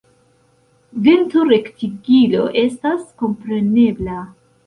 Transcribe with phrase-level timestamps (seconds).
[1.07, 4.19] Dentorektigilo estas komprenebla.